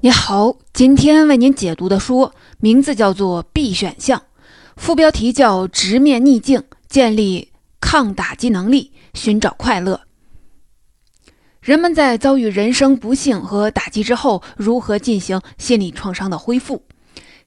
[0.00, 4.20] 你好，今天为您解读的书名字叫做《B 选项》，
[4.76, 7.50] 副标题叫“直面逆境，建立
[7.80, 10.02] 抗打击能力，寻找快乐”。
[11.60, 16.84] 人们在遭遇人生不幸和打击之后，如何进行心理创伤的恢复？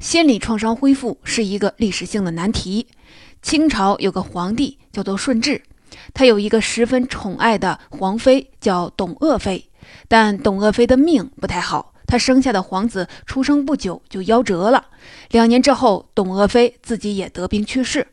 [0.01, 2.87] 心理创伤恢复是一个历史性的难题。
[3.41, 5.63] 清朝有个皇帝叫做顺治，
[6.13, 9.69] 他有一个十分宠爱的皇妃叫董鄂妃，
[10.09, 11.90] 但董鄂妃的命不太好。
[12.11, 14.87] 他生下的皇子出生不久就夭折了，
[15.29, 18.05] 两年之后，董鄂妃自己也得病去世，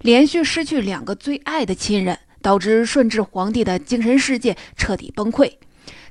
[0.00, 5.52] 连续失去两个最爱的亲人，导致顺治皇帝的精神世界彻底崩溃。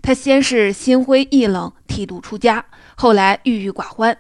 [0.04, 4.16] 他先是心灰意冷，剃度出家，后来郁郁寡欢，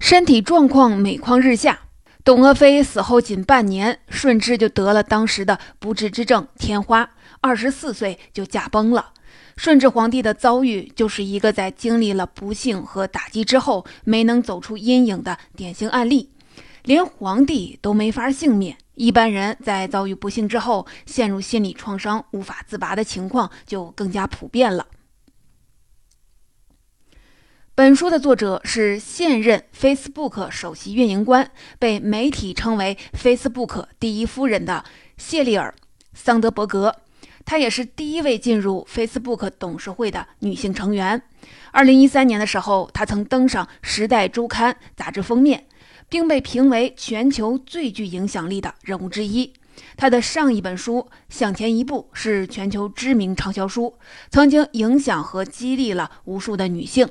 [0.00, 1.78] 身体状况每况日下。
[2.24, 9.10] 董鄂妃死后仅半年，顺治就得了当时的不治之症天花，二十四岁就驾崩了。
[9.56, 16.30] 顺治皇帝的遭遇就是一个在经历了不幸和打击之后没能走出阴影的典型案例，
[16.84, 24.86] 连皇帝都没法幸免，一般人在遭遇不幸之后陷入心理创伤无法自拔的情况就更加普遍了。
[27.74, 34.84] 本书的作者是现任 Facebook 首席运营官，被媒体称为 Facebook 第一夫人的
[35.18, 35.74] 谢丽尔·
[36.14, 36.94] 桑德伯格。
[37.46, 41.22] 她也是第一位进入 Facebook 董事会的女性成员。
[41.70, 45.64] 二零一三年的时候，她曾登上《时代周刊》杂志封面，
[46.08, 49.52] 并被评为全球最具影响力的人物之一。
[49.96, 53.94] 她的上一本书《向前一步》是全球知名畅销书，
[54.28, 57.08] 曾经影响和激励了无数的女性。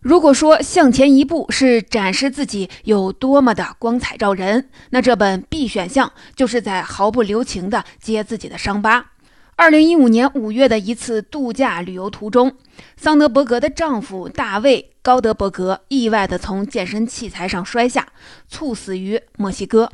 [0.00, 9.10] 如果说《向前一步》是展示自己有多么的光彩照人，那这本 B 选项就是在毫不留情地揭自己的伤疤。
[9.58, 12.54] 二零一五年五月的一次度假旅游途中，
[12.96, 18.06] 桑德伯格的丈夫大卫·高德伯格意外地从健身器材上摔下，
[18.48, 19.90] 猝死于墨西哥。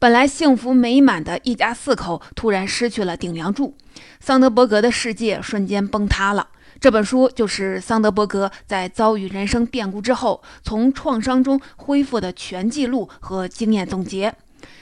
[0.00, 3.76] 本来幸福美满的一家四口突然失去了顶梁柱，
[4.18, 6.48] 桑德伯格的世界瞬间崩塌了。
[6.80, 14.34] 这本书就是桑德伯格在遭遇人生变故之后，从创伤中恢复的全记录和经验总结。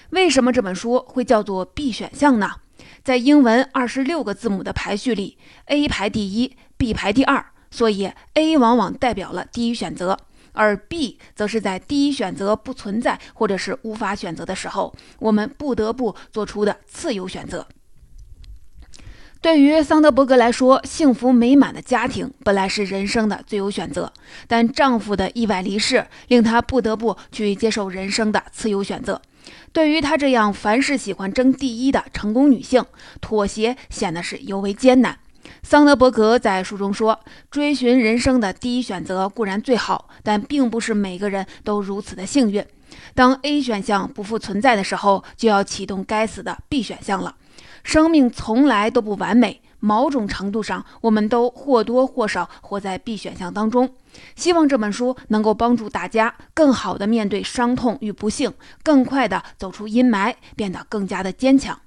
[0.08, 2.52] 为什么这本书会叫做 B 选项呢？
[3.04, 5.36] 在英文二十六个字母的排序里
[5.66, 10.16] ，A 排第一，B 排第二，所以 A 往往代表了第一选择，
[10.52, 17.66] 而 B 则是在第一选择不存在或者是无法选择的时候，我们不得不做出的次优选择。
[19.40, 24.12] 对于桑德伯格来说，幸福美满的家庭本来是人生的最优选择，
[24.46, 29.20] 但丈夫的意外离世令她不得不去接受人生的次优选择。
[29.72, 32.84] 对于她这样凡事喜欢争第一的成功女性，
[33.20, 35.18] 妥协显得是尤为艰难。
[35.62, 37.18] 桑德伯格在书中说
[37.50, 42.64] ：“追寻人生的第一选择固然最好，但并不是每个人都如此的幸运。
[43.14, 47.36] 当 A 选项不复存在的时候，就要启动该死的 B 选项了。
[47.82, 53.90] 生命从来都不完美。”某种程度上，我们都或多或少活在 B 选项当中。
[54.36, 58.52] 希望这本书能够帮助大家更好地面对伤痛与不幸，
[58.82, 61.78] 更快地走出阴霾，变得更加的坚强。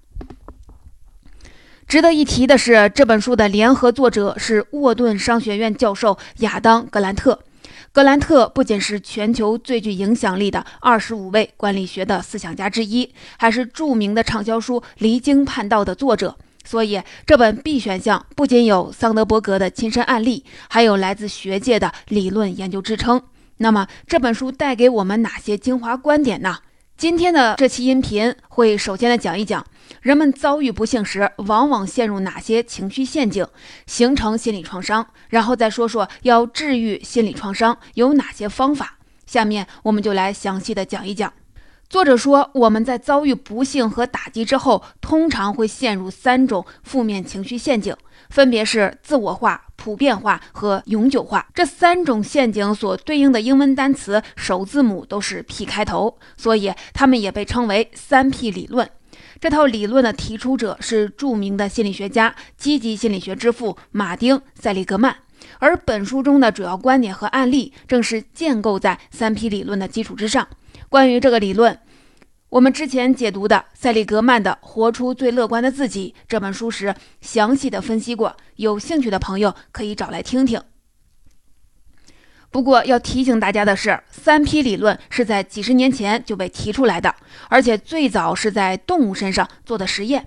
[1.88, 7.40] 值得一提的是，这本书的联合作者是沃顿商学院教授亚当·格兰特。
[7.91, 16.36] 格兰特不仅是全球最具影响力的二十五位管理学的思想家之一，还是著名的畅销书《离经叛道》的作者。
[16.66, 23.22] 所以，这本 B 选项不仅有桑德伯格的亲身案例，还有来自学界的理论研究支撑。
[23.58, 26.58] 那么，这本书带给我们哪些精华观点呢？
[26.98, 29.66] 今天的这期音频会首先来讲一讲，
[30.02, 33.46] 人们遭遇不幸时往往陷入哪些情绪陷阱，
[33.86, 38.98] 形成心理创伤，然后再说说要治愈心理创伤有哪些方法。
[39.25, 41.34] 下面我们就来详细的讲一讲。
[41.88, 47.96] 作者说，我们在遭遇不幸和打击之后，通常会陷入三种负面情绪陷阱，
[48.29, 51.47] 分别是自我化、普遍化和永久化。
[51.53, 58.89] 这三种陷阱所对应的英文单词首字母都是 P 开头，所以它们也被称为三 P 理论。
[59.39, 65.15] 这套理论的提出者是著名的心理学家、积极心理学之父马丁·塞利格曼，
[65.60, 70.48] 而本书中的主要观点和案例正是建构在三 P 理论的基础之上。
[70.95, 71.77] 关于这个理论，
[72.47, 78.38] 我们之前解读的塞利格曼的《活出最乐观的自己》这本书时，详细的分析过。
[78.56, 80.62] 有兴趣的朋友可以找来听听。
[82.50, 87.13] 不过要提醒大家的是，三批理论是在几十年前就被提出来的，
[87.50, 90.25] 而且最早是在动物身上做的实验。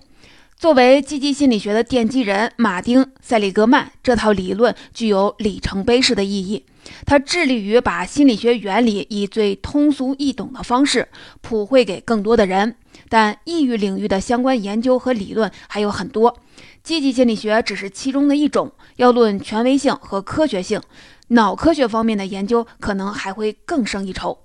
[0.58, 6.64] 作为积极心理学的奠基人，马丁·塞利格曼这套理论具有里程碑式的意义。
[7.06, 11.06] 他致力于把心理学原理以最通俗易懂的方式
[11.42, 12.74] 普惠给更多的人。
[13.08, 16.36] 但抑郁领域的相关研究和理论还有很多，
[16.82, 18.72] 积极心理学只是其中的一种。
[18.96, 20.82] 要论权威性和科学性，
[21.28, 24.36] 脑科学方面的研究可能还会更胜一筹。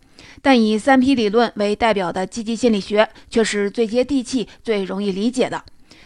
[0.44, 5.63] 但以三 P 理论为代表的积极心理学却是最接地气、最容易理解的。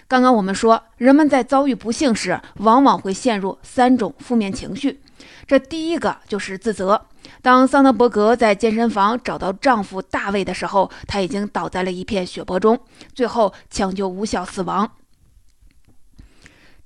[0.07, 5.01] 刚刚我们说，人们在遭遇不幸时，往往会陷入三种负面情绪。
[5.45, 7.05] 这第一个就是自责。
[7.41, 12.79] 当桑德伯格在健身房找到丈夫大卫的时候，他已经倒在了一片血泊中，
[13.13, 14.89] 最后抢救无效死亡。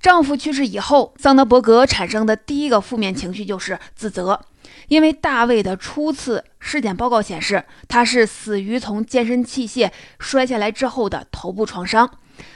[0.00, 4.40] 丈夫去世以后，桑德伯格产生的第一个负面情绪就是自责，
[4.88, 12.10] 因为大卫的初次尸检报告显示，他是死于从健身器械摔下来之后的头部创伤。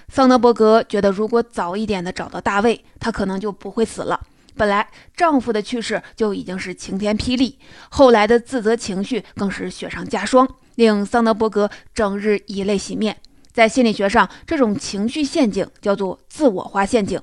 [0.09, 4.21] 桑德伯格觉得，如果早一点的找到大卫，他可能就不会死了。
[4.55, 7.59] 本来丈夫的去世就已经是晴天霹雳，
[7.91, 13.17] 后来的自责情绪更是雪上加霜，令桑德伯格整日以泪洗面。
[13.53, 17.21] 在心理学上，这种情绪陷阱叫做自我化陷阱。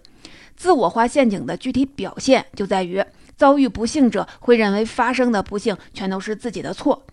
[0.56, 3.04] 自我化陷阱的具体表现就在于，
[3.36, 7.04] 遭遇不幸者会认为发生的不幸全都是自己的错。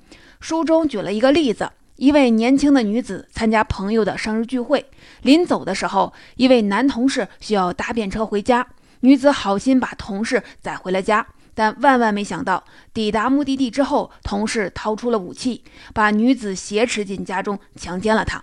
[0.40, 1.70] 书中举了一个例子。
[2.00, 4.87] 一位年轻的女子参加朋友的生日聚会，
[5.20, 8.67] 临走的时候，一位男同事需要搭便车回家。
[9.00, 12.64] 女子好心把同事载回了家，但万万没想到，
[12.94, 15.62] 抵达目的地之后，同事掏出了武器，
[15.93, 18.41] 把女子挟持进家中，强奸了她。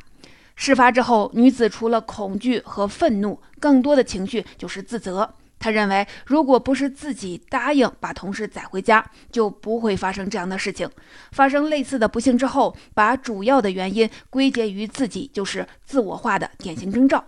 [0.56, 5.33] 事发之后，女子除了恐惧和愤怒，更多的情绪就是自责。
[5.59, 10.89] 他认为，如果不是自己答应把同事载回家，就不会发生这样的事情。
[11.31, 17.24] 发生类似的不幸之后，把主要的原因归结于自己，就是自我化的典型征兆。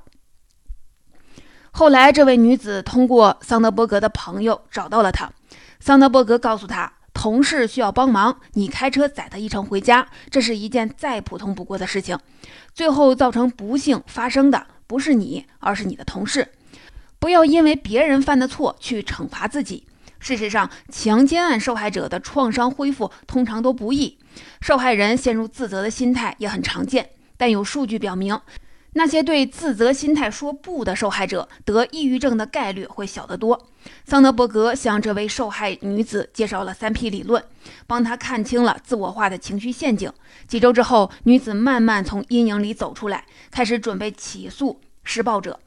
[1.72, 5.32] 后来，这位女子通过桑德伯格的朋友找到了他。
[5.80, 12.18] 桑德伯格告诉他，同事需要帮忙，你开车载他一程回家，这是一件再普通不过的事情。
[12.74, 16.48] 最后造成不幸发生的不是你，而是你的同事。
[17.20, 19.86] 不要因为别人犯的错去惩罚自己。
[20.20, 24.18] 事实上，强奸案受害者的创伤恢复通常都不易，
[24.62, 27.12] 受害人陷入自责的心态也很常见。
[27.38, 28.38] 但有数据表明，
[28.94, 33.70] 那些对自责心态说不的受害者，得抑郁症的概率会小得多。
[34.04, 37.42] 桑德伯格向这位受害女子介绍了三 P 理论，
[37.88, 40.12] 帮她看清了自我化的情绪陷阱。
[40.48, 45.58] 几周之后，女子慢慢从阴影里走出来，开始准备起诉施暴者。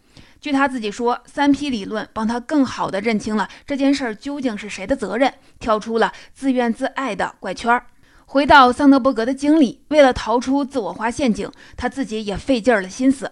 [0.43, 7.87] 据他自己说，三 P 理论帮他更好的认清了这件事儿究竟是谁的责任，跳出了自怨自艾的怪圈儿。
[8.27, 13.31] 回到桑德伯格的经历，为了逃出自我化陷阱，他自己也费劲了心思。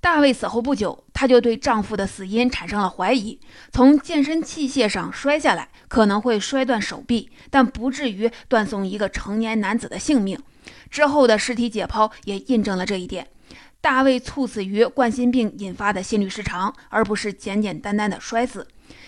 [0.00, 3.38] 大卫死后不久，她就对丈夫的死因产生了怀疑。
[3.70, 10.40] 从健身器械上摔下来，可能会摔断手臂，但不至于断送一个成年男子的性命。
[10.90, 13.28] 之后的尸体解剖也印证了这一点。
[13.82, 18.64] 大卫猝死于冠心病引发的心律失常，而不是简简单单的摔死。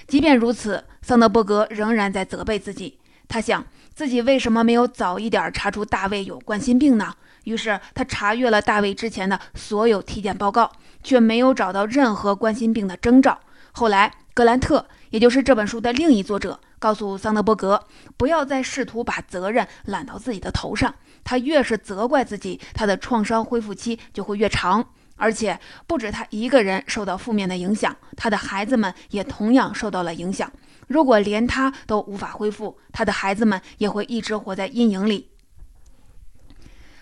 [0.09, 2.99] 即便如此，桑德伯格仍然在责备自己。
[3.29, 7.15] 他想自己为什么没有早一点查出大卫有冠心病呢？
[7.44, 10.73] 于是他查阅了大卫之前的所有体检报告，
[11.05, 13.38] 却没有找到任何冠心病的征兆。
[13.71, 17.87] 后来，格兰特，也就是这本书的另一作者，告诉桑德伯格，
[18.17, 20.93] 不要再试图把责任揽到自己的头上。
[21.25, 30.52] 他越是责怪自己，他的创伤恢复期就会越长，而且不止他一个人受到负面的影响，他的孩子们也同样受到了影响。
[30.87, 35.31] 如果连他都无法恢复，他的孩子们也会一直活在阴影里。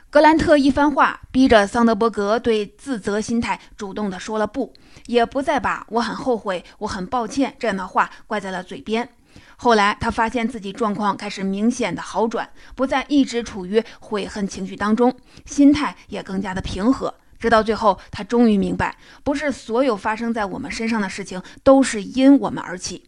[0.09, 4.73] 格兰特一番话，逼着桑德伯格对自责心态主动地说了不，
[5.07, 9.09] 也不再把我很后悔、我很抱歉这样的话挂在了嘴边。
[9.57, 15.15] 后来，他发现自己状况开始明显的好转，不再一直处于悔恨情绪当中，
[15.47, 17.15] 心态也更加的平和。
[17.39, 23.05] 直到最后，他终于明白，不是所有发生在我们身上的事情都是因我们而起。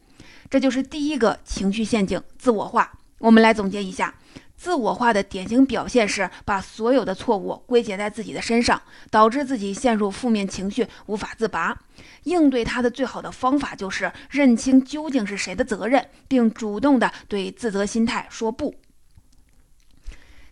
[0.51, 2.93] 这就是第一个情绪陷阱——自我化。
[3.19, 4.15] 我们来总结一下。
[4.57, 8.81] 自我化的典型表现是把所有的错误归结在自己的身上，
[9.11, 11.77] 导致自己陷入负面情绪无法自拔。
[12.23, 18.75] 应对他的最好的方法就是认清究竟是谁的责任，并主动的对自责心态说不。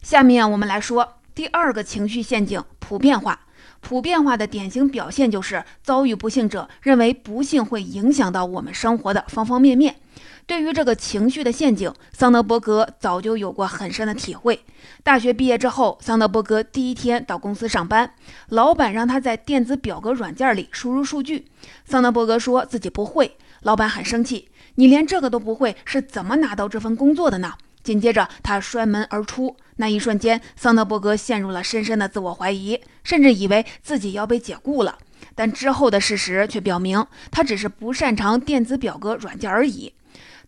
[0.03, 3.47] 下面我们来说第二个情绪陷阱——普遍化。
[3.81, 9.97] 普遍化的典型表现就是遭遇不幸者认为不幸会影响到我们生活的方方面面。
[10.47, 14.61] 对于这个情绪的陷阱，桑德伯格早就有过很深的体会。
[15.03, 18.13] 大学毕业之后，桑德伯格第一天到公司上班，
[18.49, 21.47] 老板让他在电子表格软件里输入数据。
[21.85, 29.57] 桑德伯格说自己不会，老板很生气：“你连这个都不会，是怎么拿到这份工作的呢？”紧接着，他摔门而出。
[29.77, 34.99] 那一瞬间，桑德伯格陷入了深深的自我怀疑，甚至以为自己要被解雇了。
[35.35, 39.93] 但之后的事实却表明，他只是不擅长电子表格软件而已。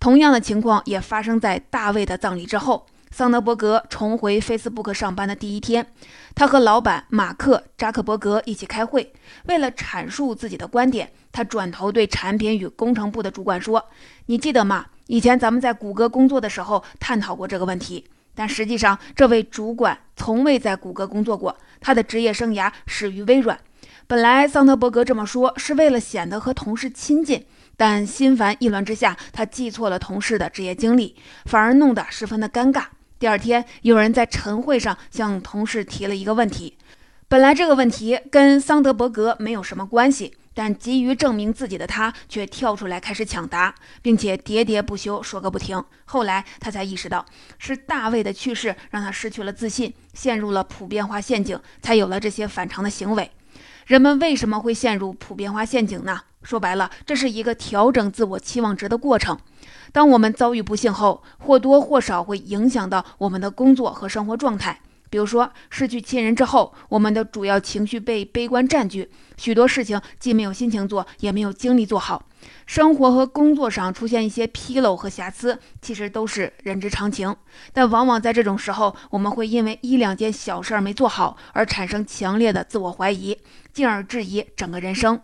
[0.04, 2.84] 同样的情况也发生在大卫的葬礼之后。
[3.10, 5.86] 桑德伯格重回 Facebook 上班的第一天，
[6.34, 9.14] 他和老板马克·扎克伯格一起开会。
[9.46, 13.82] 为了阐述自己的观点，他转头对产品与工程部的主管说
[14.26, 14.84] ：“你记得吗？
[15.06, 18.04] 以前咱们在谷歌工作的时候探讨过这个问题。”
[18.36, 23.58] 但实际上，这位主管从未在谷歌工作过，他的职业生涯始于微软。
[24.06, 27.46] 本来桑德伯格这么说是为了显得和同事亲近。
[27.76, 31.16] 但心烦意乱之下，他记错了同事的职业经历，
[31.46, 32.84] 反而弄得十分的尴尬。
[33.18, 36.76] 第二天，有人在晨会上向同事提了一个问题，
[37.28, 45.82] 本来这个问题跟桑德伯格没有什么关系，但急于证明自己的他却跳出来开始抢答，并且喋喋不休，说个不停。
[46.04, 47.24] 后来他才意识到，
[47.58, 53.30] 是大卫的去世让他失去了自信，陷入了普遍化陷阱，才有了这些反常的行为。
[53.86, 56.20] 人们为什么会陷入普遍化陷阱呢？
[56.44, 59.36] 说白了，这是一个调整自我期望值的过程。
[59.90, 64.80] 当我们遭遇不幸后，或多或少会影响到我们的工作和生活状态。
[65.10, 72.26] 比如说，失去亲人之后，我们的主要情绪被悲观占据，许多事情既没有心情做，也没有精力做好。
[72.66, 77.34] 生活和工作上出现一些纰漏和瑕疵，其实都是人之常情。
[77.72, 83.38] 但往往在这种时候，我们会因为一两件小事儿没做好而产生强烈的自我怀疑，
[83.72, 85.20] 进而质疑整个人生。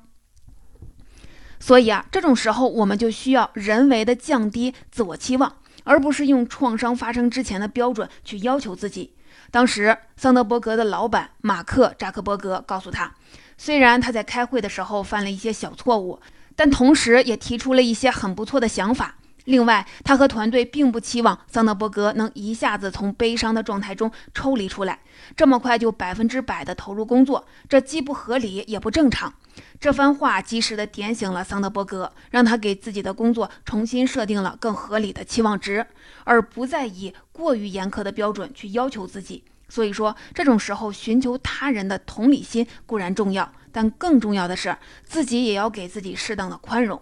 [1.60, 9.12] 所以啊，这种时候我们就需要人为的降低自我期望，而不是用创伤发生之前的标准去要求自己。
[9.50, 13.14] 当时，桑德伯格的老板马克·扎克伯格告诉他，
[13.58, 16.18] 虽然他在开会的时候犯了一些小错误，
[16.56, 19.16] 但同时也提出了一些很不错的想法。
[19.44, 25.00] 另外，他和团队并不期望桑德伯格能一下子从悲伤的状态中抽离出来，
[25.36, 29.32] 这么快就百分之百的投入工作，这既不合理也不正常。
[29.78, 35.86] 这番话及时的点醒了桑德伯格，让他给自己的工作重新设定了更合理的期望值，
[36.24, 39.44] 而不再以过于严苛的标准去要求自己。
[39.68, 47.00] 所以说，这种时候寻求他人的同理心固然重要，但更重要的是自己也要给自己适当的宽容。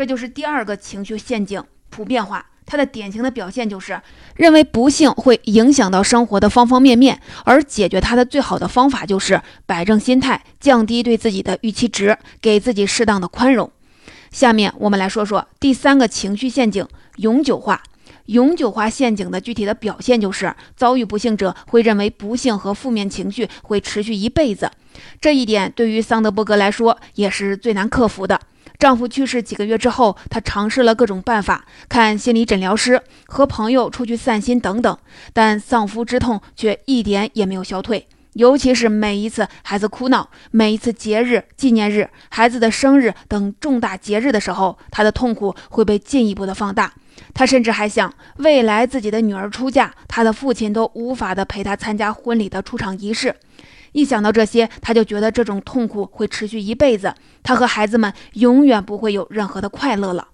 [0.00, 2.46] 这就是第二个情绪陷阱——普遍化。
[2.64, 4.00] 它的典型的表现就是
[4.34, 13.70] 认为不幸会影响到生活的方方面面，而解决它的最好的方法就是摆正心态，降低对自己的预期值，给自己适当的宽容。
[14.30, 16.88] 下面我们来说说第三个情绪陷阱——
[17.20, 17.82] 永久化。
[18.24, 24.70] 永久化陷阱的具体的表现就是，遭遇不幸者会认为不幸和负面情绪会持续一辈子。
[25.20, 28.40] 这一点对于桑德伯格来说也是最难克服的。
[28.80, 34.98] 丈夫去世几个月之后，她尝试了各种办法，看心理诊疗师，和朋友出去散心等等，
[35.34, 38.08] 但丧夫之痛却一点也没有消退。
[38.32, 46.94] 尤其是每一次孩子哭闹、每一次节日、纪念日、孩子的生日等重大节日的时候，她的痛苦会被进一步的放大。
[47.34, 53.34] 她甚至还想，未来自己的女儿出嫁，她的父亲都无法的陪她参加婚礼的出场仪式。
[53.92, 60.28] 一想到这些，他就觉得这种痛苦会持续一辈子，他和孩子们永远不会有任何的快乐了。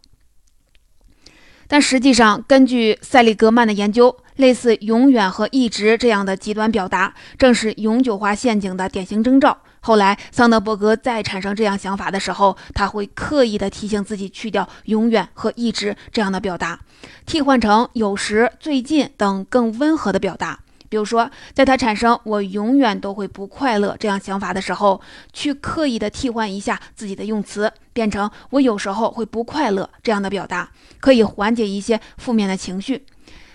[1.68, 9.58] 但实际上，根据塞利格曼的研究，类似“永远”和“一直”这样的极端表达，正是永久化陷阱的典型征兆。
[9.80, 16.78] 后来，桑德伯格再产生这样想法的时候，他会刻意的提醒自己去掉“永远”和“一直”这样的表达，
[17.24, 20.60] 替换成“有时”“最近”等更温和的表达。
[20.88, 25.00] 比如说，在他产生“我永远都会不快乐”这样想法的时候，
[25.32, 33.04] 去刻意的替换一下自己的用词，变成“我有时候会不快乐”这样的表达，可以缓解一些负面的情绪。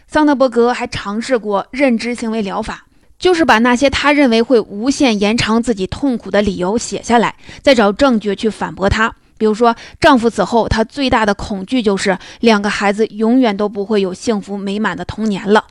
[0.08, 2.86] 桑德伯格还尝试过认知行为疗法，
[3.18, 9.16] 就是把那些他认为会无限延长自己痛苦的理由写下来，再找证据去反驳他。
[9.38, 15.66] 比如说，丈夫死后，她最大的恐惧就是两个孩子永远都不会有幸福美满的童年了。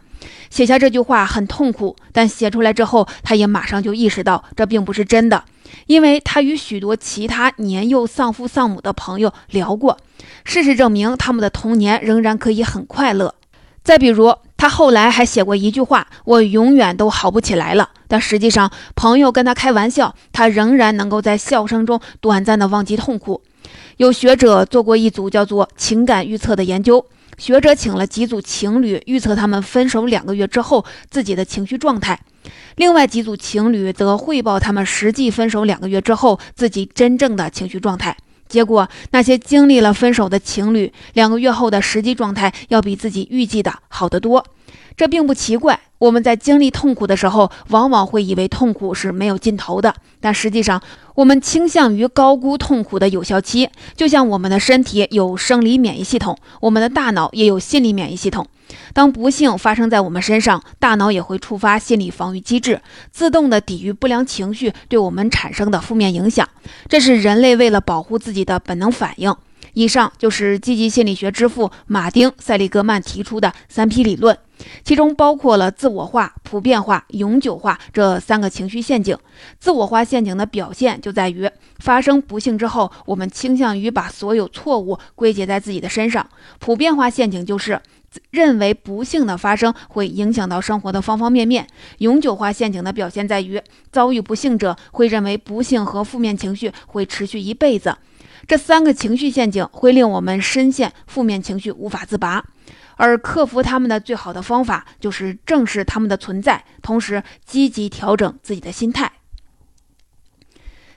[0.50, 5.45] 写下这句话很痛苦，但写出来之后，他也马上就意识到这并不是真的，
[5.87, 9.97] 因为他与许多其他年幼丧父丧母的朋友聊过，
[10.45, 13.35] 事实证明他们的童年仍然可以很快乐。
[13.83, 23.42] 再比如，他后来还写过一句话：“我永远都好不起来了。”但实际上，朋友跟他开玩笑，他仍然能够在笑声中短暂的忘记痛苦。
[23.97, 27.07] 有学者做过一组叫做“情感预测”的研究。
[27.40, 32.14] 学者请了几组情侣，预测他们分手两个月之后自己的情绪状态；
[32.76, 38.14] 另外几组情侣则汇报他们实际分手两个月之后自己真正的情绪状态。
[38.50, 44.45] 结果，那些经历了分手的情侣，两个月后的实际状态要比自己预计的好得多。
[44.97, 45.80] 这并不奇怪。
[45.99, 50.83] 我们在经历痛苦的时候，往往会以为痛苦是没有尽头的，但实际上，
[51.14, 53.69] 我们倾向于高估痛苦的有效期。
[53.95, 58.47] 就像我们的身体有生理免疫系统，我们的大脑也有心理免疫系统。
[58.92, 62.80] 当不幸发生在我们身上，大脑也会触发心理防御机制，
[63.11, 66.49] 自动的抵御不良情绪对我们产生的负面影响。
[66.88, 69.35] 这是人类为了保护自己的本能反应。
[69.75, 74.37] 以上就是积极心理学之父马丁·塞利格曼提出的三 P 理论，
[74.82, 79.16] 其中包括了自我化、普遍化、永久化这三个情绪陷阱。
[79.61, 86.25] 自我化陷阱的表现就在于，发生不幸之后，我们倾向于把所有错误归结在自己的身上；
[86.59, 87.80] 普遍化陷阱就是
[88.31, 91.64] 认为不幸的发生会影响到生活的方方面面；
[91.99, 93.61] 永久化陷阱的表现在于，
[93.93, 97.97] 遭遇不幸者会认为不幸和负面情绪会持续一辈子。
[98.47, 102.45] 这三个情绪陷阱会令我们深陷负面情绪无法自拔，
[102.97, 109.12] 而克服他们的最好的方法就是正视他们的存在，同时积极调整自己的心态。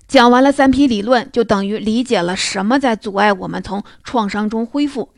[0.08, 5.13] 讲完了三批理论，就等于理解了什么在阻碍我们从创伤中恢复，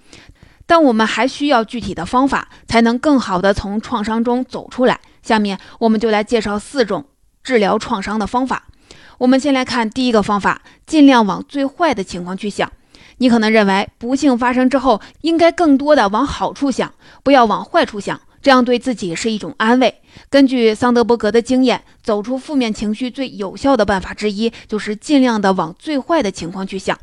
[0.68, 5.00] 但我们还需要具体的方法，才能更好的从创伤中走出来。
[5.22, 7.06] 下面我们就来介绍四种
[7.44, 8.68] 治疗创伤的方法。
[9.18, 12.72] 我们先来看第一个方法，尽量往最坏的情况去想。
[13.18, 16.94] 你可能认为不幸发生之后，应该更多的往好处想，
[17.24, 20.02] 不要往坏处想，这样对自己是一种安慰。
[20.30, 27.00] 根据桑德伯格的经验，走出负面情绪最有效的办法之一，就是尽量的往最坏的情况去想。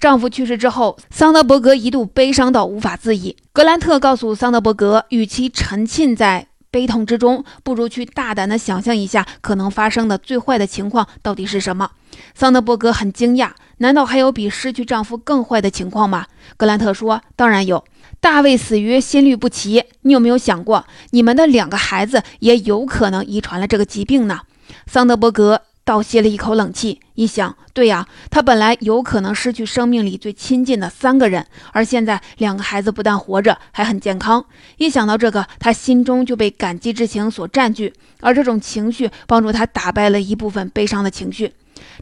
[0.00, 3.36] 丈夫去世之后，桑德伯格一度悲伤到无法自已。
[3.52, 11.90] 格兰特告诉桑德伯格，与其沉浸在悲痛之中，不如去大胆地想象一下可能发生的最坏的情况到底是什么。
[12.34, 16.26] 桑德伯格很惊讶，难道还有比失去丈夫更坏的情况吗？
[16.56, 17.84] 格兰特说：“当然有，
[18.20, 19.84] 大卫死于心律不齐。
[20.02, 24.40] 你有没有想过，你们的两个孩子也有可能遗传了这个疾病呢？”
[24.86, 25.62] 桑德伯格。
[25.84, 34.44] 倒吸了一口冷气，一想，对呀，他本来有可能失去生命里最亲近的三个人，而现在两个孩子不但活着，还很健康。
[34.78, 41.52] 一想到这个，他心中就被感激之情所占据，而这种情绪帮助他打败了一部分悲伤的情绪。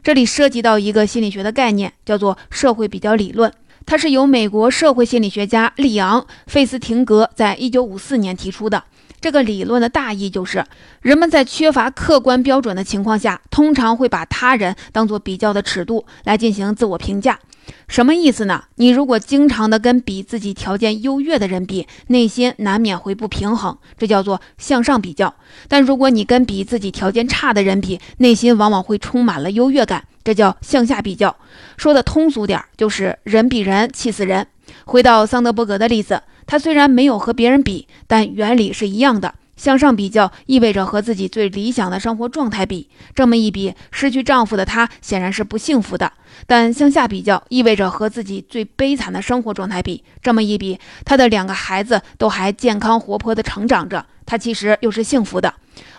[0.01, 3.51] 这里涉及到一个心理学的概念，叫做社会比较理论，
[3.85, 8.81] 它是由美国社会心理学家利昂·费斯廷格在一九五四年提出的。
[9.23, 10.65] 这个理论的大意就是，
[11.01, 17.39] 人们在缺乏客观标准的情况下，通常会把他人当作比较的尺度来进行自我评价。
[17.87, 18.65] 什么意思呢？
[18.75, 25.33] 你如果经常的跟比自己条件优越的人比，内心难免会不平衡，这叫做向上比较；
[25.69, 31.33] 但如果你跟比自己条件差的人比，内心往往会充满了优越感，这叫向下比较。
[31.77, 34.45] 说的通俗点，就是人比人气死人。
[34.83, 36.21] 回到桑德伯格的例子。
[36.45, 39.35] 她虽然没有和别人比，但原理是一样的。
[39.55, 46.07] 向上比较意味着和自己最理想的生活状态比，这么一比，失去丈夫的她显然是不幸福的；
[46.47, 55.53] 但向下比较意味着和自己最悲惨的生活状态比，这么一比，她的两个孩子都还健康活泼地成长着，她其实又是幸福的。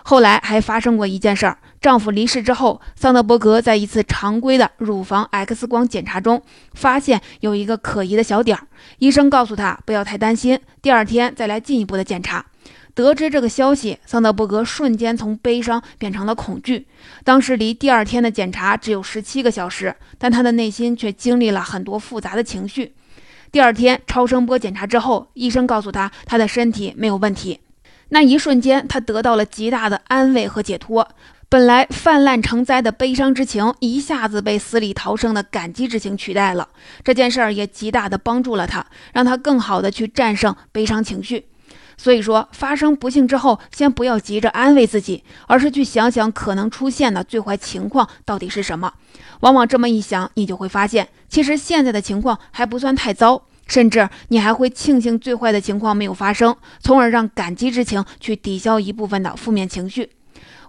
[0.07, 6.43] 后来还发生过一件事儿：丈夫离世之后，桑德伯格在一次常规的乳房 X 光检查中，
[6.75, 8.67] 发现有一个可疑的小点儿。
[8.99, 12.45] 医生告诉他不要太担心，第二天再来进一步的检查。
[12.93, 16.85] 得知这个消息，桑德伯格瞬间从悲伤变成了恐惧。
[17.23, 22.93] 当时离第二天的检查只有十七个小时，但他的内心却经历了很多复杂的情绪。
[23.51, 27.61] 第二天超声波检查之后，医生告诉他他的身体没有问题。
[28.09, 31.07] 那一瞬间，他得到了极大的安慰和解脱。
[31.47, 36.67] 本来泛滥成灾的悲伤之情，一下子被死里逃生的感激之情取代了。
[37.03, 41.45] 这件事儿也极大的帮助了他，让他更好的去战胜悲伤情绪。
[41.97, 48.91] 所以说，发生不幸之后，先不要急着安慰自己，而是去想想可能出现的最坏情况到底是什么。
[49.41, 60.09] 往往这么一想，你就会发现，其实现在的情况还不算太糟，甚至你还会庆幸最坏的情况没有发生，从而让感激之情去抵消一部分的负面情绪。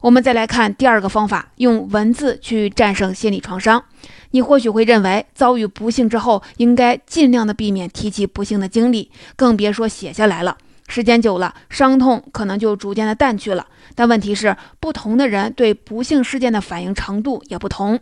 [0.00, 3.82] 我们再来看第二个方法，用文字去战胜心理创伤。
[4.30, 10.56] 你或许会认为，遭遇不幸之后，应该尽量的避免提起不幸的经历，更别说写下来了。
[10.88, 13.66] 时间久了，伤痛可能就逐渐的淡去了。
[13.94, 17.98] 但问题是，不同的人对不幸事件的反应程度也不同。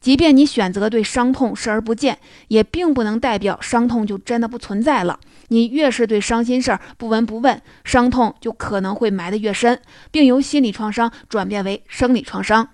[0.00, 2.18] 即便你选择对伤痛视而不见，
[2.48, 5.18] 也并不能代表伤痛就真的不存在了。
[5.48, 12.68] 你越是对伤心事儿不闻不问，伤痛就可能会埋得越深，并由心理创伤转变为生理创伤。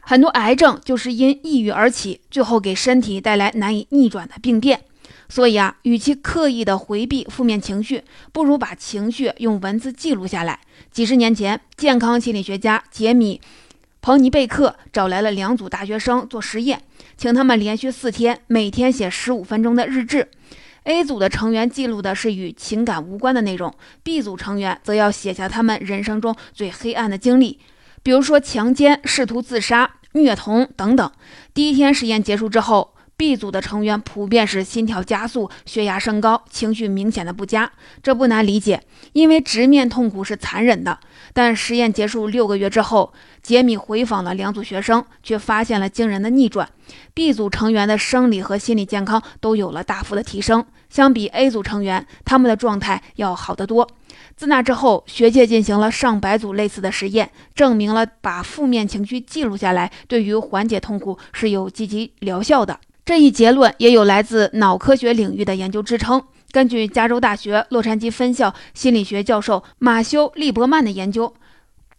[0.00, 4.82] 很多癌症就是因抑郁而起，最后给身体带来难以逆转的病变。
[5.28, 10.60] 所以啊，与其刻意的回避负面情绪，不如把情绪用文字记录下来。
[10.90, 13.40] 几十年前，健康心理学家杰米·
[14.00, 16.82] 彭尼贝克找来了两组大学生做实验，
[17.16, 20.28] 请他们连续四天每天写十五分钟的日志。
[20.84, 27.58] A 组的成员记录的是与情感无关的内容，B 组成员则要写下他们人生中最黑暗的经历，
[28.02, 31.10] 比如说强奸、试图自杀、虐童等等。
[31.54, 32.93] 第一天实验结束之后。
[33.16, 37.70] B 组的成员普遍是心跳加速、血压升高、情绪明显的不佳，
[38.02, 40.98] 这不难理解，因为直面痛苦是残忍的。
[41.32, 46.68] 但实验结束六个月之后，杰米回访了两组学生，却发现了惊人的逆转
[47.14, 53.88] ：B 组成员的生理和心理健康都有了大幅的提升，相比 A 组成员，他们的状态要好得多。
[54.36, 62.80] 自那之后，学界进行了上百组类似的实验，证明了把负面情绪记录下来，对于缓解痛苦是有积极疗效的。
[63.04, 66.22] 这一结论也有来自脑科学领域的研究支撑。
[66.50, 71.34] 根据加州大学洛杉矶分校心理学教授马修·利伯曼的研究，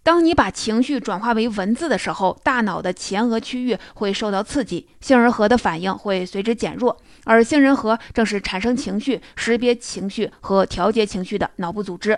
[0.01, 12.17] 当你把情绪转化为文字的时候，大脑的前额区域会受到刺激，杏仁核的反应会随之减弱，而杏仁核正是产生情绪、识别情绪和调节情绪的脑部组织。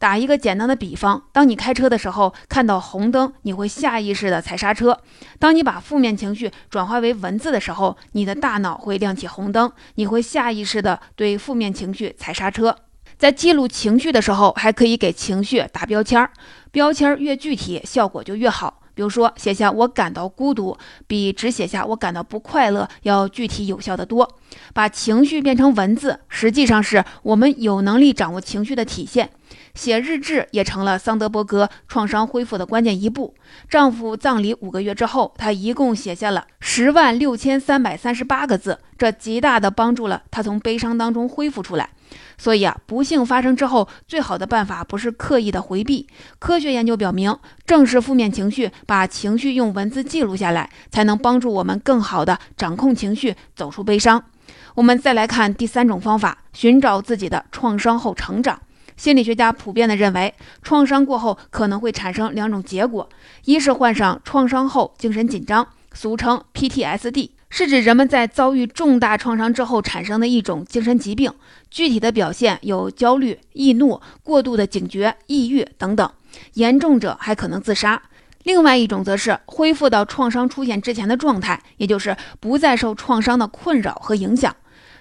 [0.00, 4.98] 打一个简单的比方，当你开车的时候看到红灯，你会下意识的踩刹车。
[5.38, 12.74] 当你把负面情绪转化为文字的时候，你的大脑会亮起红灯，你会下意识的对负面情绪踩刹车。
[13.18, 16.30] 在记录情绪的时候，还可以给情绪打标签儿，
[16.70, 18.80] 标签越具体，效果就越好。
[18.94, 24.26] 比如说，写下我感到孤独，比只写下我感到不快乐要具体有效的多。
[24.72, 29.30] 把情绪变成文字，实际上是我们有能力掌握情绪的体现。
[29.74, 33.34] 写日志也成了桑德伯格创伤恢复的关键一步。
[33.68, 41.90] 丈夫葬礼五个月之后，她一共写下了十万六千三百三十八个字，这极大的帮助了她从悲伤当中恢复出来。
[42.36, 46.08] 所以啊，不幸发生之后，最好的办法不是刻意的回避。
[46.38, 54.24] 科学研究表明，正是负面情绪，把情绪用文字记录下来，才能帮助我们更好的掌控情绪，走出悲伤。
[54.74, 58.60] 我们再来看第三种方法，寻找自己的创伤后成长。
[58.96, 63.08] 心理学家普遍的认为，创伤过后可能会产生两种结果：
[63.44, 71.32] 一是患上创伤后精神紧张，俗称 PTSD，是指人们在遭遇重大创伤之后产生的一种精神疾病，
[71.70, 76.10] 具体的表现有焦虑、易怒、过度的警觉、抑郁等等，
[76.54, 78.02] 严重者还可能自杀；
[78.42, 84.54] 另外一种则是恢复到创伤出现之前的状态，也就是不再受创伤的困扰和影响，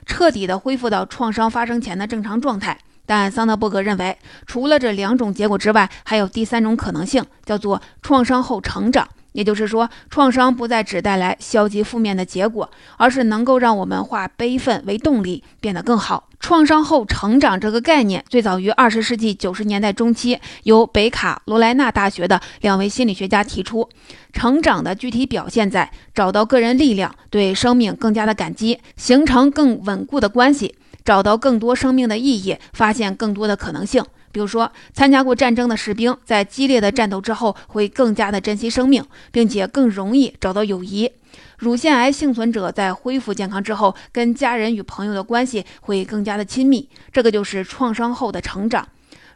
[0.05, 2.77] 彻底的恢复到创伤发生前的正常状态。
[3.05, 9.07] 但桑德伯格认为，除了这两种结果之外，还有第三种可能性，叫做创伤后成长。
[9.31, 16.27] 也就是说，创伤不再只带来消极负面的结果，而是能够让我们化悲愤为动力，变得更好。
[16.39, 23.87] 创伤后成长这个概念最早于二十世纪九十年代中期，由北卡罗来纳大学的两位心理学家提出。
[24.31, 30.75] 成长的具体表现在找到个人力量，对生命更加的感激，形成更稳固的关系。
[31.03, 34.03] 找到更多生命的意义，发现更多的可能性。
[34.31, 41.11] 比如说，参加过战争的士兵在激烈的战斗之后会更加的珍惜生命，并且更容易找到友谊。
[41.57, 46.89] 乳腺癌幸存者在恢复健康之后，跟家人与朋友的关系会更加的亲密。
[47.11, 48.87] 这个就是创伤后的成长。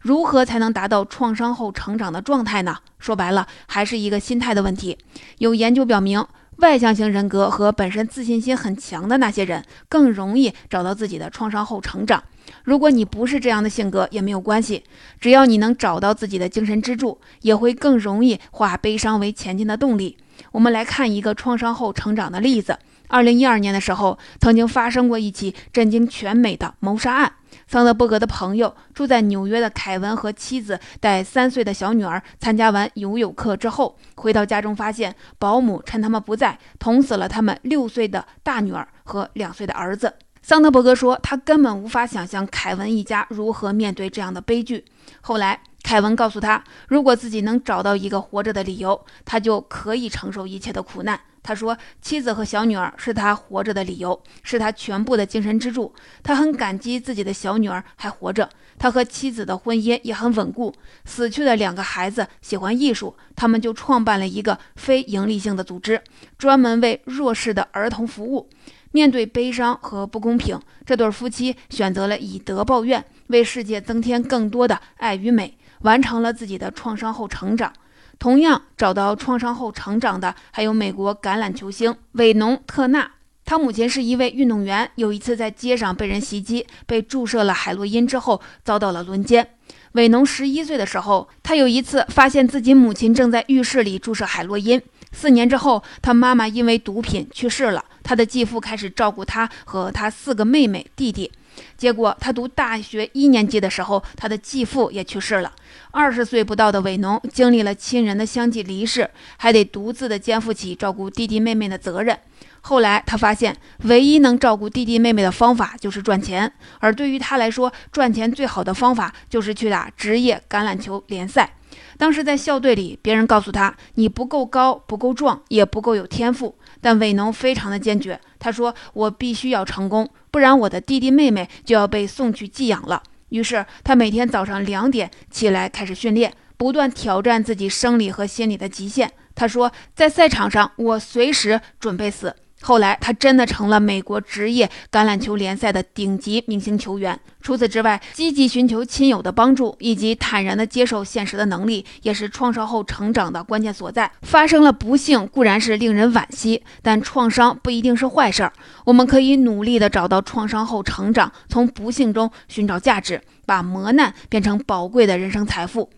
[0.01, 2.77] 如何才能达到创伤后成长的状态呢？
[2.99, 4.97] 说白了，还是一个心态的问题。
[5.39, 6.25] 有研究表明。
[6.63, 12.23] 外向型人格和本身自信心很强的那些人更容易找到自己的创伤后成长。
[12.63, 14.81] 如果你不是这样的性格也没有关系，
[15.19, 20.17] 只要你能找到自己的精神支柱，也会更容易化悲伤为前进的动力。
[20.53, 22.79] 我们来看一个创伤后成长的例子。
[23.09, 27.33] 二零一二年的时候，曾经发生过一起震惊全美的谋杀案。
[27.73, 40.13] 桑德伯格的朋友住在纽约的凯文和妻子带三岁的小女儿参加完游泳课之后，回到家中发现保姆趁他们不在捅死了他们六岁的大女儿和两岁的儿子。
[40.43, 44.85] 桑德伯格说，他根本无法想象凯文一家如何面对这样的悲剧。
[45.21, 51.19] 后来，凯文告诉他，如果自己能找到一个活着的理由，他就可以承受一切的苦难。
[51.43, 55.93] 他说：“妻子和小女儿是他活着的理由，是他全部的精神支柱。
[56.23, 60.73] 他很感激自己的小女儿还活着，他和妻子的婚姻也很稳固。
[61.03, 66.01] 死去的两个孩子喜欢艺术，他们就创办了一个非营利性的组织，
[66.37, 68.49] 专门为弱势的儿童服务。
[68.91, 77.73] 面对悲伤和不公平，这对夫妻选择了以德报怨，为世界增添更多的爱与美，完成了自己的创伤后成长。
[78.19, 83.11] 同样找到创伤后成长的，还有美国橄榄球星韦农特纳。
[83.45, 89.45] 他母亲是一位运动员，有一次在街上被人袭击，被注射了海洛因之后，遭到了轮奸。
[89.91, 94.81] 韦农十一岁的时候，他有一次发现自己母亲正在浴室里注射海洛因。
[95.11, 97.83] 四年之后，他妈妈因为毒品去世了。
[98.01, 101.29] 他的继父开始照顾他和他四个妹妹弟弟，
[101.77, 105.51] 结果他读大学一年级的时候，他的继父也去世了。
[105.91, 112.17] 二十岁不到的韦农经历了亲人的相继离世，还得独自的肩负起照顾弟弟妹妹的责任。
[112.61, 121.55] 后来他发现，唯一能照顾弟弟妹妹的方法就是赚钱，而对于他来说，赚钱最好的方法就是去打职业橄榄球联赛。
[121.97, 139.09] 当时在校队里，别人告诉他：“你不够高，不够壮，也不够有天赋。”但韦农非常的坚决，他说：“我必须要成功，不然我的弟弟妹妹就要被送去寄养了。”于是他每天早上两点起来开始训练，不断挑战自己生理和心理的极限。
[139.33, 147.19] 他说：“在赛场上，我随时准备死。”后来，他真的成了美国职业橄榄球联赛的顶级明星球员。
[147.41, 154.09] 除此之外，积极寻求亲友的帮助以及坦然地接受现实的能力，也是创伤后成长的关键所在。
[154.21, 158.53] 发生了不幸固然是令人惋惜，但创伤不一定是坏事儿。
[158.85, 165.89] 我们可以努力地找到创伤后成长，从不幸中寻找价值，把磨难变成宝贵的人生财富。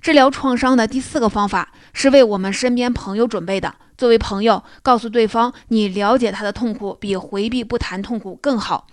[0.00, 3.74] 治疗创伤的第四个方法是为我们身边朋友准备的。
[3.96, 8.86] 作为朋友，告诉对方你了解他的痛苦，比回避不谈痛苦更好。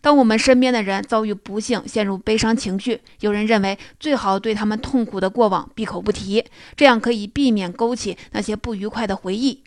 [0.00, 6.44] 当我们身边的人遭遇不幸，陷入悲伤情绪，有人认为最好对他们痛苦的过往闭口不提，
[6.76, 9.62] 这样可以避免勾起那些不愉快的回忆。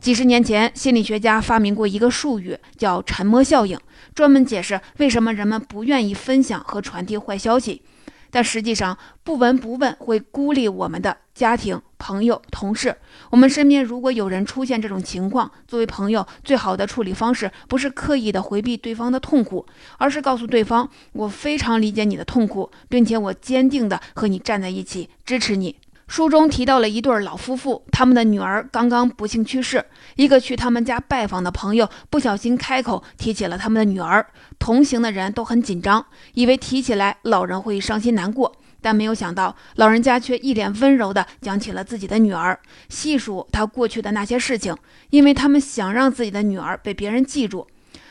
[0.00, 3.78] 几十年前，心理学家发明过一个术语，叫“沉默效应”，
[4.14, 7.82] 专门解释为什么人们不愿意分享和传递坏消息。
[8.30, 12.96] 但实际上，不闻不问会孤立我们的家庭、朋友、同事。
[13.30, 19.64] 我们身边如果有人出现这种情况，作为朋友，最好的处理方式不是刻意的回避对方的痛苦，
[19.98, 25.76] 而是告诉对方：“我非常理解你的痛苦，并且我坚定的和你站在一起，支持你。”
[26.08, 29.82] 书中提到了一对老夫妇，他们的女儿刚刚不幸去世。
[30.16, 34.26] 一个去他们家拜访的朋友不小心开口提起了他们的女儿，
[34.58, 42.58] 同行的人都很紧张，以为提起来老人会伤心难过，但没有想到老人家却一脸温柔地讲起了自己的女儿，
[42.90, 44.76] 细数他过去的那些事情，
[45.08, 47.66] 因为他们想让自己的女儿被别人记住。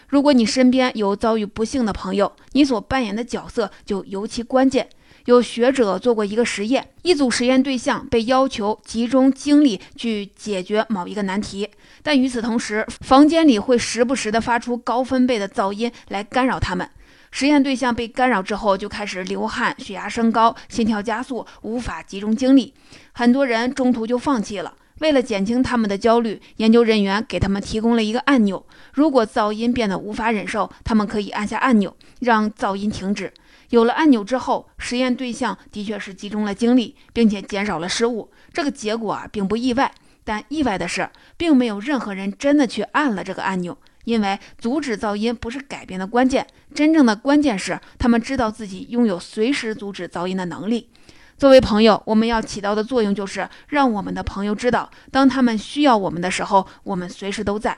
[0.07, 4.89] 如果你身边有遭遇不幸的朋友，你所扮演的角色就尤其关键。
[5.25, 11.69] 有学者做过一个实验，一组实验对象被要求集中精力去解决某一个难题，
[12.01, 16.89] 但与此同时，房间里会时不时地发出高分贝的噪音来干扰他们。
[17.31, 22.73] 实验对象被干扰之后，就开始流汗、血压升高、心跳加速，无法集中精力。
[23.13, 24.75] 很多人中途就放弃了。
[24.99, 28.63] 为了减轻他们的焦虑，研究人员给他们提供了一个按钮，
[28.93, 33.33] 如果噪音变得无法忍受，他们可以按下按钮，让噪音停止。
[33.69, 38.29] 有了按钮之后，实验对象的确是集中了精力，并且减少了失误。
[38.53, 39.91] 这个结果啊，并不意外。
[40.23, 43.75] 但意外的是，并没有任何人真的去按了这个按钮。
[44.05, 50.89] 因为阻止噪音不是改变的关键，真正的关键是他们知道自己拥有随时阻止噪音的能力。
[51.37, 57.75] 作为朋友，我们要起到的作用就是让我们的朋友知道，当他们需要我们的时候，我们随时都在。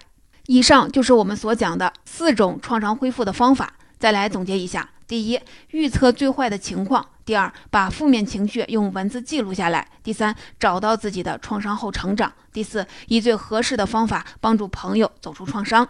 [0.47, 3.73] 以上就是我们所讲的四种创伤恢复的方法。
[3.97, 4.89] 再来总结一下。
[5.07, 5.39] 第一，
[5.71, 15.87] 预测最坏的情况；第二，把负面情绪用文字记录下来；第三，找到自己的创伤后成长；第四，以最合适的方法帮助朋友走出创伤。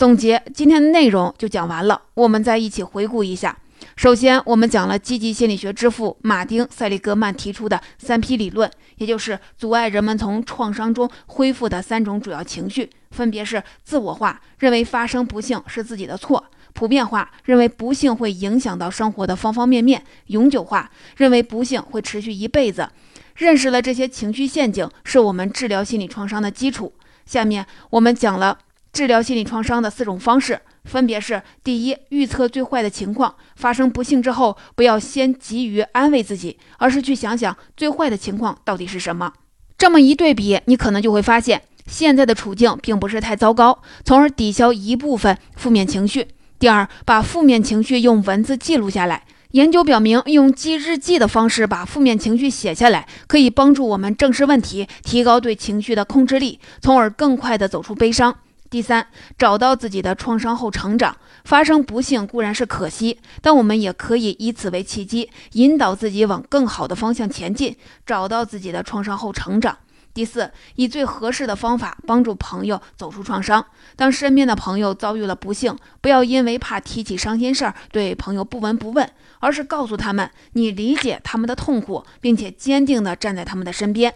[0.00, 3.54] 总结今天的内容就讲完了，我们再一起回顾一下。
[3.96, 16.42] 首先，我们讲了积极心理学之父马丁·塞利格曼提出的三 P 理论，也就是阻碍人们从创伤中恢复的三种主要情绪，分别是自我化，认为发生不幸是自己的错。
[16.72, 22.88] 普遍化认为不幸会影响到生活的方方面面，永久化认为不幸会持续一辈子。
[23.36, 26.90] 认识了这些情绪陷阱，是我们治疗心理创伤的基础。
[27.26, 28.56] 下面我们讲了
[28.92, 39.32] 治疗心理创伤的四种方式，分别是：第一，预测最坏的情况，发生不幸之后，不要先急于安慰自己，而是去想想最坏的情况到底是什么。
[39.78, 46.26] 这么一对比，你可能就会发现，现在的处境并不是太糟糕，从而抵消一部分负面情绪。
[46.58, 58.36] 第二，把负面情绪用文字记录下来，研究表明，用记日记的方式把负面情绪写下来，可以帮助我们正视问题，提高对情绪的控制力，从而更快地走出悲伤。
[58.70, 59.04] 第三，
[59.36, 61.16] 找到自己的创伤后成长。
[61.44, 69.76] 发生不幸固然是可惜，但我们也可以以此为契机，引导自己往更好的方向前进，找到自己的创伤后成长。
[70.12, 73.64] 第四，以最合适的方法帮助朋友走出创伤。
[73.96, 84.12] 当身边的朋友遭遇了不幸，不要因为怕提起伤心事儿对朋友不闻不问，而是告诉他们你理解他们的痛苦，并且坚定地站在他们的身边。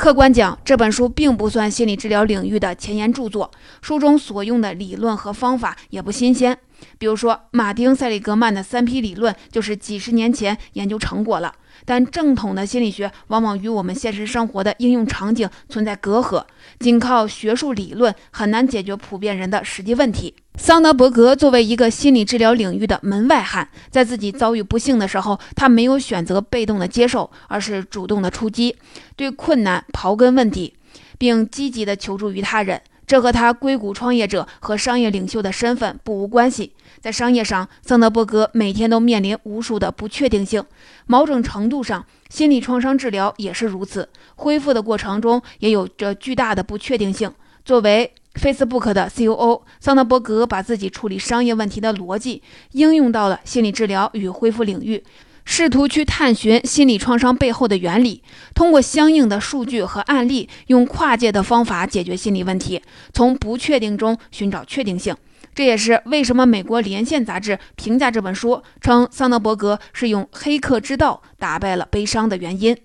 [0.00, 3.50] 客观讲，这本书并不算心理治疗领域的前沿著作，
[3.82, 6.58] 书中所用的理论和方法也不新鲜。
[6.96, 11.52] 比如说，马丁·塞利格曼的三批理论就是几十年前研究成果了。
[11.84, 16.44] 但正统的心理学往往与我们现实生活的应用场景存在隔阂，
[16.78, 20.34] 仅靠学术理论很难解决普遍人的实际问题。
[20.56, 28.76] 桑德伯格作为一个心理治疗领域的门外汉，在自己遭遇不幸的时候，他没有选择被动的接受，而是主动的出击，
[29.16, 30.74] 对困难刨根问底，
[31.16, 32.80] 并积极的求助于他人。
[33.06, 36.72] 这和他硅谷创业者和商业领袖的身份不无关系。
[37.00, 40.62] 在商业上，桑德伯格每天都面临无数的不确定性。
[41.10, 44.08] 某种程度上，心理创伤治疗也是如此。
[44.36, 47.28] 恢复的过程中也有着巨大的不确定性。
[47.64, 52.44] 作为 Facebook 的 COO，桑德伯格把自己处理商业问题的逻辑
[52.74, 55.02] 应用到了心理治疗与恢复领域。
[55.44, 58.22] 试图去探寻心理创伤背后的原理，
[58.54, 62.80] 通过相应的数据和案例，用跨界的方法解决心理问题，
[63.12, 65.16] 从不确定中寻找确定性。
[65.54, 72.76] 这也是为什么美国连线杂志评价这本书，称桑德伯格是用黑客之道打败了悲伤的原因。